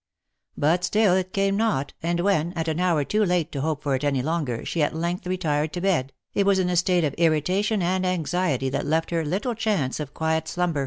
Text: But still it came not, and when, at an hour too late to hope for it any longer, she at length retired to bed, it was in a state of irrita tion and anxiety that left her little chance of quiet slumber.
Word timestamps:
But 0.57 0.83
still 0.83 1.13
it 1.13 1.31
came 1.31 1.55
not, 1.55 1.93
and 2.01 2.21
when, 2.21 2.53
at 2.53 2.67
an 2.67 2.79
hour 2.79 3.03
too 3.03 3.23
late 3.23 3.51
to 3.51 3.61
hope 3.61 3.83
for 3.83 3.93
it 3.93 4.03
any 4.03 4.23
longer, 4.23 4.65
she 4.65 4.81
at 4.81 4.95
length 4.95 5.27
retired 5.27 5.71
to 5.73 5.81
bed, 5.81 6.11
it 6.33 6.43
was 6.43 6.57
in 6.57 6.69
a 6.71 6.75
state 6.75 7.03
of 7.03 7.15
irrita 7.17 7.63
tion 7.63 7.83
and 7.83 8.03
anxiety 8.03 8.69
that 8.69 8.87
left 8.87 9.11
her 9.11 9.23
little 9.23 9.53
chance 9.53 9.99
of 9.99 10.15
quiet 10.15 10.47
slumber. 10.47 10.79